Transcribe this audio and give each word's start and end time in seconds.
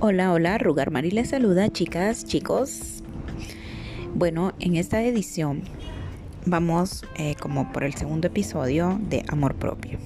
Hola, 0.00 0.32
hola, 0.32 0.58
Rugar 0.58 0.92
Mari 0.92 1.10
les 1.10 1.30
saluda, 1.30 1.70
chicas, 1.70 2.24
chicos. 2.24 3.02
Bueno, 4.14 4.52
en 4.60 4.76
esta 4.76 5.02
edición 5.02 5.64
vamos 6.46 7.04
eh, 7.16 7.34
como 7.40 7.72
por 7.72 7.82
el 7.82 7.94
segundo 7.94 8.28
episodio 8.28 9.00
de 9.10 9.24
Amor 9.26 9.56
Propio. 9.56 9.98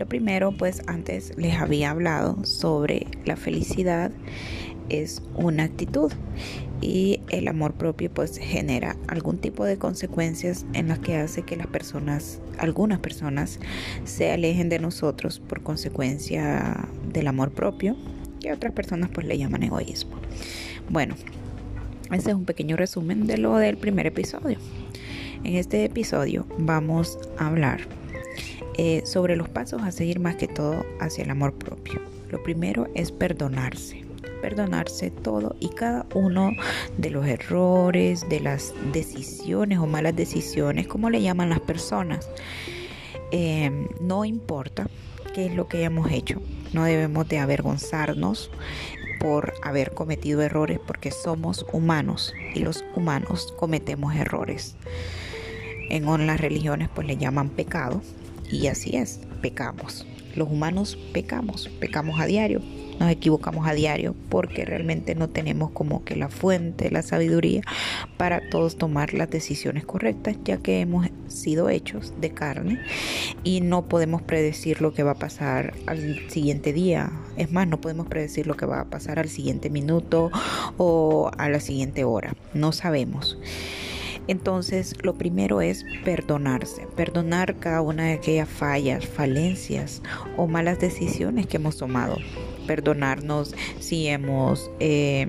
Lo 0.00 0.06
primero, 0.06 0.50
pues 0.50 0.82
antes 0.88 1.32
les 1.36 1.60
había 1.60 1.90
hablado 1.90 2.44
sobre 2.44 3.06
la 3.24 3.36
felicidad 3.36 4.10
es 4.88 5.22
una 5.36 5.62
actitud 5.62 6.10
y 6.80 7.20
el 7.28 7.46
amor 7.46 7.74
propio 7.74 8.10
pues 8.10 8.38
genera 8.38 8.96
algún 9.06 9.38
tipo 9.38 9.64
de 9.64 9.78
consecuencias 9.78 10.66
en 10.72 10.88
las 10.88 10.98
que 10.98 11.16
hace 11.16 11.42
que 11.42 11.56
las 11.56 11.66
personas, 11.68 12.40
algunas 12.58 12.98
personas 12.98 13.60
se 14.04 14.32
alejen 14.32 14.68
de 14.68 14.78
nosotros 14.78 15.40
por 15.40 15.62
consecuencia 15.62 16.88
del 17.12 17.28
amor 17.28 17.52
propio 17.52 17.96
otras 18.52 18.72
personas 18.72 19.10
pues 19.12 19.26
le 19.26 19.38
llaman 19.38 19.62
egoísmo. 19.62 20.16
Bueno, 20.88 21.14
ese 22.12 22.30
es 22.30 22.36
un 22.36 22.44
pequeño 22.44 22.76
resumen 22.76 23.26
de 23.26 23.38
lo 23.38 23.56
del 23.56 23.76
primer 23.76 24.06
episodio. 24.06 24.58
En 25.44 25.56
este 25.56 25.84
episodio 25.84 26.46
vamos 26.58 27.18
a 27.38 27.46
hablar 27.46 27.80
eh, 28.76 29.02
sobre 29.04 29.36
los 29.36 29.48
pasos 29.48 29.82
a 29.82 29.92
seguir 29.92 30.20
más 30.20 30.36
que 30.36 30.48
todo 30.48 30.84
hacia 31.00 31.24
el 31.24 31.30
amor 31.30 31.54
propio. 31.54 32.00
Lo 32.30 32.42
primero 32.42 32.88
es 32.94 33.12
perdonarse 33.12 34.08
perdonarse 34.40 35.10
todo 35.10 35.56
y 35.60 35.68
cada 35.70 36.06
uno 36.14 36.52
de 36.96 37.10
los 37.10 37.26
errores, 37.26 38.28
de 38.28 38.40
las 38.40 38.74
decisiones 38.92 39.78
o 39.78 39.86
malas 39.86 40.16
decisiones, 40.16 40.86
como 40.86 41.10
le 41.10 41.20
llaman 41.22 41.50
las 41.50 41.60
personas. 41.60 42.28
Eh, 43.30 43.88
no 44.00 44.24
importa 44.24 44.88
qué 45.34 45.46
es 45.46 45.54
lo 45.54 45.68
que 45.68 45.78
hayamos 45.78 46.10
hecho, 46.10 46.40
no 46.72 46.84
debemos 46.84 47.28
de 47.28 47.38
avergonzarnos 47.38 48.50
por 49.20 49.54
haber 49.62 49.92
cometido 49.92 50.42
errores 50.42 50.78
porque 50.86 51.10
somos 51.10 51.66
humanos 51.72 52.32
y 52.54 52.60
los 52.60 52.84
humanos 52.94 53.52
cometemos 53.58 54.14
errores. 54.14 54.76
En 55.90 56.04
las 56.26 56.40
religiones 56.40 56.88
pues 56.94 57.06
le 57.06 57.16
llaman 57.16 57.48
pecado 57.48 58.02
y 58.50 58.66
así 58.68 58.96
es, 58.96 59.20
pecamos. 59.40 60.06
Los 60.38 60.48
humanos 60.48 60.96
pecamos, 61.12 61.68
pecamos 61.80 62.20
a 62.20 62.26
diario, 62.26 62.62
nos 63.00 63.10
equivocamos 63.10 63.66
a 63.66 63.74
diario 63.74 64.14
porque 64.28 64.64
realmente 64.64 65.16
no 65.16 65.28
tenemos 65.28 65.72
como 65.72 66.04
que 66.04 66.14
la 66.14 66.28
fuente, 66.28 66.92
la 66.92 67.02
sabiduría 67.02 67.62
para 68.16 68.48
todos 68.48 68.78
tomar 68.78 69.14
las 69.14 69.28
decisiones 69.30 69.84
correctas, 69.84 70.36
ya 70.44 70.58
que 70.58 70.80
hemos 70.80 71.08
sido 71.26 71.68
hechos 71.68 72.14
de 72.20 72.30
carne 72.30 72.80
y 73.42 73.62
no 73.62 73.86
podemos 73.86 74.22
predecir 74.22 74.80
lo 74.80 74.94
que 74.94 75.02
va 75.02 75.10
a 75.10 75.18
pasar 75.18 75.74
al 75.86 76.30
siguiente 76.30 76.72
día. 76.72 77.10
Es 77.36 77.50
más, 77.50 77.66
no 77.66 77.80
podemos 77.80 78.06
predecir 78.06 78.46
lo 78.46 78.56
que 78.56 78.64
va 78.64 78.82
a 78.82 78.84
pasar 78.84 79.18
al 79.18 79.28
siguiente 79.28 79.70
minuto 79.70 80.30
o 80.76 81.32
a 81.36 81.48
la 81.48 81.58
siguiente 81.58 82.04
hora. 82.04 82.32
No 82.54 82.70
sabemos. 82.70 83.36
Entonces, 84.28 84.94
lo 85.02 85.14
primero 85.14 85.62
es 85.62 85.84
perdonarse, 86.04 86.86
perdonar 86.94 87.56
cada 87.56 87.80
una 87.80 88.04
de 88.04 88.12
aquellas 88.12 88.48
fallas, 88.48 89.06
falencias 89.06 90.02
o 90.36 90.46
malas 90.46 90.78
decisiones 90.78 91.46
que 91.46 91.56
hemos 91.56 91.78
tomado. 91.78 92.18
Perdonarnos 92.66 93.54
si 93.80 94.06
hemos 94.06 94.70
eh, 94.80 95.26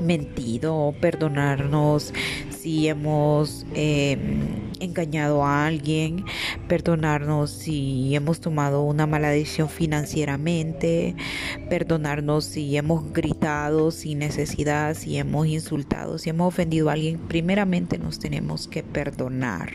mentido, 0.00 0.94
perdonarnos 1.00 2.12
si 2.50 2.88
hemos 2.88 3.64
eh, 3.74 4.18
engañado 4.80 5.44
a 5.44 5.66
alguien, 5.66 6.24
perdonarnos 6.68 7.50
si 7.50 8.14
hemos 8.14 8.40
tomado 8.40 8.82
una 8.82 9.06
mala 9.06 9.30
decisión 9.30 9.68
financieramente, 9.68 11.14
perdonarnos 11.70 12.44
si 12.44 12.76
hemos 12.76 13.12
gritado 13.12 13.92
sin 13.92 14.18
necesidad, 14.18 14.94
si 14.94 15.16
hemos 15.16 15.46
insultado, 15.46 16.18
si 16.18 16.30
hemos 16.30 16.48
ofendido 16.48 16.90
a 16.90 16.94
alguien. 16.94 17.18
Primeramente 17.18 17.98
nos 17.98 18.18
tenemos 18.18 18.66
que 18.66 18.82
perdonar. 18.82 19.70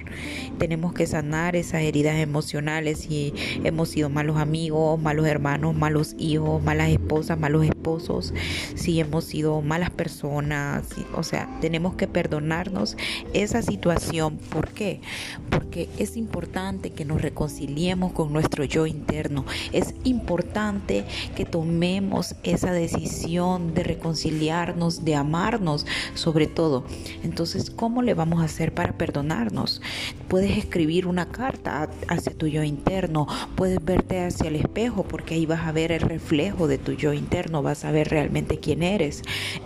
Tenemos 0.57 0.93
que 0.93 1.07
sanar 1.07 1.55
esas 1.55 1.83
heridas 1.83 2.17
emocionales 2.17 2.99
si 2.99 3.33
hemos 3.63 3.89
sido 3.89 4.09
malos 4.09 4.37
amigos, 4.37 4.99
malos 5.01 5.27
hermanos, 5.27 5.75
malos 5.75 6.15
hijos, 6.17 6.61
malas 6.61 6.89
esposas, 6.89 7.39
malos 7.39 7.65
esposos, 7.65 8.33
si 8.75 8.99
hemos 8.99 9.23
sido 9.23 9.61
malas 9.61 9.89
personas. 9.91 10.10
O 11.13 11.23
sea, 11.23 11.49
tenemos 11.61 11.95
que 11.95 12.07
perdonarnos 12.07 12.97
esa 13.33 13.61
situación. 13.61 14.37
¿Por 14.37 14.69
qué? 14.69 15.01
Porque 15.49 15.89
es 15.97 16.17
importante 16.17 16.91
que 16.91 17.05
nos 17.05 17.21
reconciliemos 17.21 18.13
con 18.13 18.33
nuestro 18.33 18.63
yo 18.63 18.85
interno. 18.85 19.45
Es 19.71 19.95
importante 20.03 21.05
que 21.35 21.45
tomemos 21.45 22.35
esa 22.43 22.71
decisión 22.71 23.73
de 23.73 23.83
reconciliarnos, 23.83 25.05
de 25.05 25.15
amarnos 25.15 25.85
sobre 26.13 26.47
todo. 26.47 26.85
Entonces, 27.23 27.69
¿cómo 27.69 28.01
le 28.01 28.13
vamos 28.13 28.41
a 28.41 28.45
hacer 28.45 28.73
para 28.73 28.93
perdonarnos? 28.93 29.81
Puedes 30.27 30.57
escribir 30.57 31.07
una 31.07 31.27
carta 31.29 31.89
hacia 32.07 32.33
tu 32.33 32.47
yo 32.47 32.63
interno, 32.63 33.27
puedes 33.55 33.83
verte 33.83 34.23
hacia 34.23 34.49
el 34.49 34.55
espejo 34.55 35.03
porque 35.03 35.35
ahí 35.35 35.45
vas 35.45 35.67
a 35.67 35.71
ver 35.71 35.91
el 35.91 36.01
reflejo 36.01 36.67
de 36.67 36.77
tu 36.77 36.93
yo 36.93 37.13
interno, 37.13 37.61
vas 37.61 37.85
a 37.85 37.91
ver 37.91 38.09
realmente 38.09 38.59
quién 38.59 38.83
eres. 38.83 39.23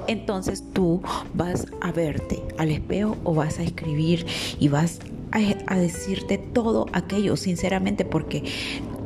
Entonces 0.07 0.34
tú 0.73 1.01
vas 1.33 1.67
a 1.81 1.91
verte 1.91 2.41
al 2.57 2.69
espejo 2.69 3.15
o 3.23 3.33
vas 3.33 3.59
a 3.59 3.63
escribir 3.63 4.25
y 4.59 4.67
vas 4.67 4.99
a, 5.31 5.75
decirte 5.75 6.37
todo 6.37 6.87
aquello 6.93 7.37
sinceramente 7.37 8.05
porque 8.05 8.43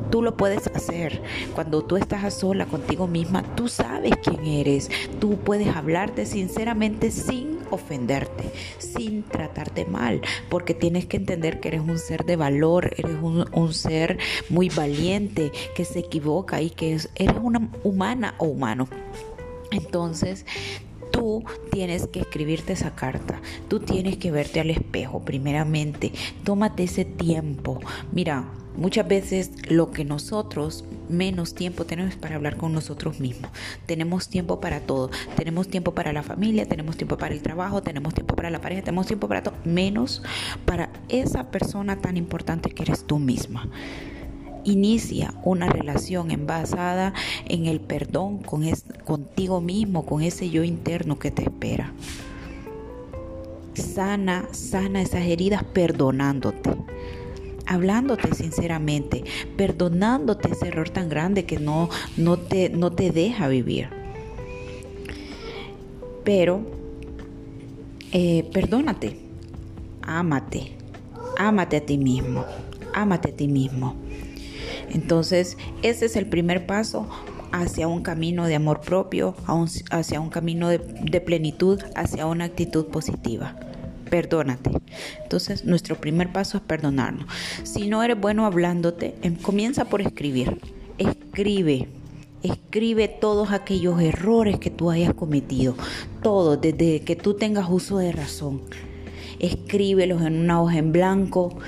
tú 0.10 0.22
lo 0.24 0.36
puedes 0.36 0.68
hacer. 0.68 1.22
Cuando 1.54 1.84
tú 1.84 1.98
estás 1.98 2.24
a 2.24 2.32
sola 2.32 2.66
contigo 2.66 3.08
misma, 3.08 3.44
tú 3.56 3.68
sabes 3.68 4.14
quién 4.24 4.46
eres. 4.46 4.90
Tú 5.20 5.38
puedes 5.38 5.68
hablarte 5.76 6.26
sinceramente 6.26 7.12
sin 7.12 7.60
ofenderte, 7.70 8.52
sin 8.80 9.22
tratarte 9.22 9.86
mal, 9.86 10.22
porque 10.50 10.74
tienes 10.74 11.06
que 11.06 11.18
entender 11.18 11.60
que 11.60 11.68
eres 11.68 11.82
un 11.82 12.00
ser 12.00 12.26
de 12.26 12.36
valor, 12.36 12.96
eres 12.98 13.18
un, 13.22 13.46
un 13.52 13.74
ser 13.74 14.18
muy 14.50 14.70
valiente, 14.70 15.52
que 15.76 15.86
se 15.86 16.00
equivoca 16.00 16.60
y 16.62 16.72
que 16.72 16.94
eres 16.94 17.36
una 17.40 17.70
humana 17.84 18.34
o 18.40 18.46
humano. 18.46 18.88
Entonces, 19.72 20.46
tú 21.30 21.44
tienes 21.70 22.08
que 22.08 22.22
escribirte 22.22 22.74
esa 22.74 22.96
carta, 22.96 23.40
tú 23.68 23.80
tienes 23.80 24.18
que 24.18 24.32
verte 24.32 24.60
al 24.60 24.72
espejo 24.72 25.20
primeramente, 25.22 26.12
tómate 26.44 26.84
ese 26.84 27.06
tiempo. 27.06 27.80
Mira, 28.12 28.46
muchas 28.76 29.08
veces 29.08 29.52
lo 29.70 29.92
que 29.92 30.06
nosotros 30.06 30.86
menos 31.08 31.54
tiempo 31.54 31.86
tenemos 31.86 32.16
para 32.16 32.36
hablar 32.36 32.58
con 32.58 32.74
nosotros 32.74 33.20
mismos. 33.20 33.52
Tenemos 33.86 34.28
tiempo 34.28 34.60
para 34.60 34.80
todo. 34.80 35.12
Tenemos 35.36 35.68
tiempo 35.68 35.94
para 35.94 36.14
la 36.14 36.24
familia, 36.24 36.66
tenemos 36.66 36.98
tiempo 36.98 37.16
para 37.18 37.36
el 37.36 37.44
trabajo, 37.44 37.84
tenemos 37.84 38.16
tiempo 38.16 38.36
para 38.36 38.50
la 38.50 38.60
pareja, 38.60 38.82
tenemos 38.82 39.06
tiempo 39.06 39.28
para 39.28 39.44
todo, 39.44 39.54
menos 39.66 40.24
para 40.66 40.90
esa 41.10 41.52
persona 41.52 41.98
tan 41.98 42.18
importante 42.18 42.72
que 42.72 42.82
eres 42.82 43.06
tú 43.06 43.20
misma. 43.20 43.70
Inicia 44.64 45.34
una 45.44 45.68
relación 45.68 46.30
basada 46.46 47.14
en 47.48 47.66
el 47.66 47.80
perdón 47.80 48.40
con 48.40 48.64
contigo 49.06 49.62
mismo, 49.62 50.06
con 50.06 50.22
ese 50.22 50.50
yo 50.50 50.64
interno 50.64 51.18
que 51.18 51.32
te 51.32 51.44
espera. 51.44 51.94
Sana, 53.74 54.48
sana 54.52 55.02
esas 55.02 55.24
heridas 55.24 55.64
perdonándote 55.64 56.76
hablándote 57.70 58.34
sinceramente, 58.34 59.24
perdonándote 59.56 60.52
ese 60.52 60.70
error 60.70 60.90
tan 60.90 61.08
grande 61.08 61.46
que 61.46 61.60
no, 61.60 61.88
no, 62.18 62.38
te, 62.38 62.70
no 62.70 62.92
te 62.92 63.12
deja 63.12 63.48
vivir. 63.48 63.90
Pero 66.24 66.62
eh, 68.12 68.50
perdónate, 68.52 69.20
ámate, 70.02 70.72
ámate 71.38 71.78
a 71.78 71.86
ti 71.86 72.00
mismo, 72.00 72.44
ámate 72.94 73.30
a 73.30 73.36
ti 73.36 73.48
mismo. 73.48 73.96
Entonces, 74.92 75.58
ese 75.82 76.06
es 76.06 76.16
el 76.16 76.26
primer 76.26 76.66
paso 76.66 77.08
hacia 77.52 77.88
un 77.88 78.02
camino 78.02 78.46
de 78.46 78.56
amor 78.56 78.82
propio, 78.82 79.36
hacia 79.92 80.22
un 80.22 80.30
camino 80.30 80.70
de, 80.70 81.22
plenitud, 81.22 81.82
hacia 81.96 82.26
una 82.26 82.46
actitud 82.46 82.86
positiva. 82.86 83.56
Perdónate. 84.10 84.72
Entonces, 85.24 85.66
nuestro 85.66 85.96
primer 85.96 86.32
paso 86.32 86.58
es 86.58 86.64
perdonarnos. 86.64 87.28
Si 87.64 87.88
no 87.88 88.02
eres 88.02 88.20
bueno 88.20 88.46
hablándote, 88.46 89.16
em, 89.22 89.36
comienza 89.36 89.86
por 89.86 90.02
escribir. 90.02 90.60
Escribe. 90.98 91.88
Escribe 92.42 93.08
todos 93.08 93.52
aquellos 93.52 94.02
errores 94.02 94.58
que 94.60 94.70
tú 94.72 94.90
hayas 94.90 95.14
cometido. 95.14 95.76
Todos, 96.24 96.60
desde 96.60 97.02
que 97.02 97.16
tú 97.16 97.36
tengas 97.36 97.70
uso 97.70 97.98
de 97.98 98.12
razón. 98.12 98.62
Escríbelos 99.40 100.22
en 100.24 100.40
una 100.40 100.62
hoja 100.62 100.78
en 100.78 100.92
blanco. 100.92 101.60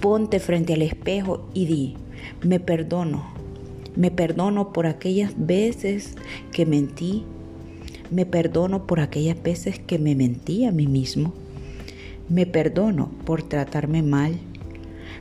Ponte 0.00 0.38
frente 0.38 0.74
al 0.74 0.82
espejo 0.82 1.48
y 1.54 1.66
di, 1.66 1.96
me 2.42 2.58
perdono. 2.58 3.24
Me 3.94 4.10
perdono 4.10 4.72
por 4.72 4.86
aquellas 4.86 5.32
veces 5.36 6.16
que 6.50 6.66
mentí. 6.66 7.24
Me 8.10 8.26
perdono 8.26 8.86
por 8.86 9.00
aquellas 9.00 9.40
veces 9.42 9.78
que 9.78 9.98
me 9.98 10.14
mentí 10.14 10.64
a 10.64 10.72
mí 10.72 10.86
mismo. 10.86 11.32
Me 12.28 12.46
perdono 12.46 13.10
por 13.24 13.42
tratarme 13.42 14.02
mal. 14.02 14.38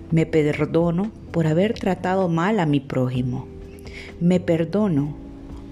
Me 0.10 0.26
perdono 0.26 1.12
por 1.32 1.48
haber 1.48 1.74
tratado 1.74 2.28
mal 2.28 2.60
a 2.60 2.66
mi 2.66 2.80
prójimo. 2.80 3.46
Me 4.20 4.40
perdono 4.40 5.16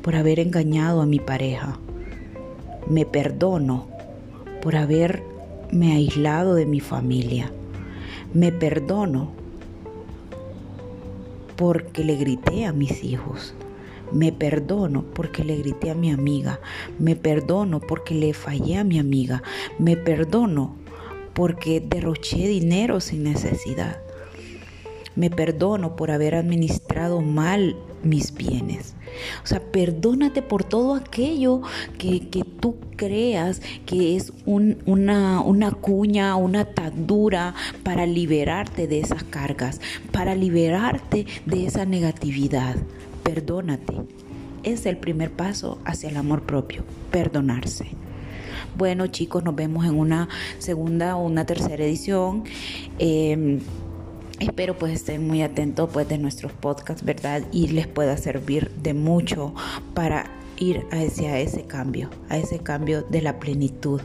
por 0.03 0.15
haber 0.15 0.39
engañado 0.39 1.01
a 1.01 1.05
mi 1.05 1.19
pareja. 1.19 1.79
Me 2.87 3.05
perdono 3.05 3.87
por 4.61 4.75
haberme 4.75 5.93
aislado 5.93 6.55
de 6.55 6.65
mi 6.65 6.79
familia. 6.79 7.51
Me 8.33 8.51
perdono 8.51 9.38
porque 11.59 12.05
le 12.05 12.15
grité 12.15 12.63
a 12.63 12.71
mis 12.71 13.03
hijos. 13.03 13.53
Me 14.13 14.31
perdono 14.31 15.03
porque 15.13 15.43
le 15.43 15.57
grité 15.57 15.91
a 15.91 15.93
mi 15.93 16.09
amiga. 16.09 16.61
Me 16.99 17.17
perdono 17.17 17.81
porque 17.81 18.15
le 18.15 18.33
fallé 18.33 18.77
a 18.77 18.85
mi 18.85 18.97
amiga. 18.97 19.43
Me 19.77 19.97
perdono 19.97 20.77
porque 21.33 21.81
derroché 21.81 22.47
dinero 22.47 23.01
sin 23.01 23.23
necesidad. 23.23 23.97
Me 25.19 25.29
perdono 25.29 25.97
por 25.97 26.11
haber 26.11 26.33
administrado 26.33 27.19
mal 27.19 27.75
mis 28.03 28.33
bienes. 28.33 28.95
O 29.43 29.47
sea, 29.47 29.59
perdónate 29.59 30.41
por 30.41 30.63
todo 30.63 30.95
aquello 30.95 31.61
que, 31.97 32.21
tú 32.61 32.77
creas 32.95 33.61
que 33.85 34.15
es 34.15 34.31
una, 34.45 35.41
una 35.41 35.71
cuña, 35.71 36.37
una 36.37 36.61
atadura 36.61 37.53
para 37.83 38.05
liberarte 38.05 38.87
de 38.87 39.01
esas 39.01 39.25
cargas, 39.25 39.81
para 40.13 40.35
liberarte 40.35 41.25
de 41.45 41.65
esa 41.65 41.83
negatividad. 41.83 42.77
Perdónate. 43.23 43.95
Es 44.63 44.85
el 44.85 44.95
primer 44.95 45.31
paso 45.31 45.79
hacia 45.83 46.07
el 46.07 46.15
amor 46.15 46.43
propio, 46.43 46.85
perdonarse. 47.11 47.87
Bueno 48.77 49.07
chicos, 49.07 49.43
nos 49.43 49.55
vemos 49.55 49.85
en 49.85 49.99
una 49.99 50.29
segunda 50.59 51.17
o 51.17 51.25
una 51.25 51.45
tercera 51.45 51.83
edición. 51.83 52.45
Em, 52.97 53.59
espero 54.39 54.77
pues 54.77 54.93
estén 54.93 55.27
muy 55.27 55.41
atentos 55.41 55.89
pues 55.91 56.07
de 56.07 56.17
nuestros 56.17 56.51
podcasts, 56.51 57.03
¿verdad? 57.03 57.43
Y 57.51 57.67
les 57.67 57.87
pueda 57.87 58.17
servir 58.17 58.71
de 58.71 58.93
mucho 58.93 59.53
para 59.93 60.25
ir 60.57 60.85
hacia 60.91 61.39
ese 61.39 61.63
cambio, 61.63 62.09
a 62.29 62.37
ese 62.37 62.59
cambio 62.59 63.03
de 63.03 63.21
la 63.21 63.39
plenitud. 63.39 64.01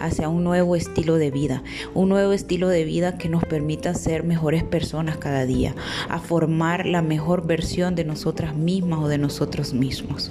Hacia 0.00 0.28
un 0.28 0.42
nuevo 0.42 0.74
estilo 0.74 1.16
de 1.16 1.30
vida, 1.30 1.62
un 1.92 2.08
nuevo 2.08 2.32
estilo 2.32 2.68
de 2.68 2.84
vida 2.84 3.18
que 3.18 3.28
nos 3.28 3.44
permita 3.44 3.94
ser 3.94 4.24
mejores 4.24 4.64
personas 4.64 5.18
cada 5.18 5.44
día, 5.44 5.74
a 6.08 6.18
formar 6.18 6.86
la 6.86 7.02
mejor 7.02 7.46
versión 7.46 7.94
de 7.94 8.04
nosotras 8.04 8.56
mismas 8.56 9.00
o 9.00 9.08
de 9.08 9.18
nosotros 9.18 9.74
mismos. 9.74 10.30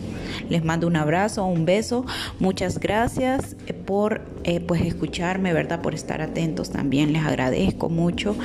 Les 0.50 0.64
mando 0.64 0.88
un 0.88 0.96
abrazo, 0.96 1.46
un 1.46 1.66
beso, 1.66 2.06
muchas 2.40 2.80
gracias 2.80 3.56
eh, 3.68 3.74
por 3.74 4.22
eh, 4.44 4.60
pues 4.60 4.82
escucharme, 4.82 5.54
¿verdad? 5.54 5.82
Por 5.82 5.94
estar 5.94 6.22
atentos 6.22 6.72
también, 6.72 7.14
les 7.14 7.24
agradezco 7.24 7.90
mucho 7.90 8.36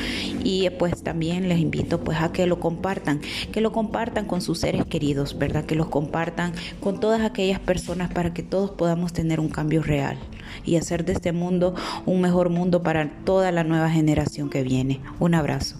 y 0.44 0.66
eh, 0.66 0.70
pues 0.70 1.02
también 1.02 1.48
les 1.48 1.58
invito 1.60 2.00
pues 2.00 2.20
a 2.20 2.30
que 2.30 2.46
lo 2.46 2.60
compartan, 2.60 3.20
que 3.52 3.60
lo 3.60 3.72
compartan 3.72 4.26
con 4.26 4.42
sus 4.42 4.58
seres 4.58 4.84
queridos, 4.84 5.38
¿verdad? 5.38 5.64
Que 5.64 5.74
los 5.74 5.88
compartan 5.88 6.52
con 6.80 7.00
todas 7.00 7.22
aquellas 7.22 7.58
personas 7.58 8.12
para 8.12 8.34
que 8.34 8.42
todos 8.42 8.70
podamos 8.70 9.12
tener 9.12 9.40
un 9.40 9.48
cambio 9.48 9.82
real 9.82 10.18
y 10.64 10.76
hacer 10.76 11.04
de 11.04 11.12
este 11.12 11.32
mundo 11.32 11.74
un 12.06 12.20
mejor 12.20 12.50
mundo 12.50 12.82
para 12.82 13.08
toda 13.24 13.52
la 13.52 13.64
nueva 13.64 13.90
generación 13.90 14.50
que 14.50 14.62
viene. 14.62 15.00
Un 15.18 15.34
abrazo. 15.34 15.76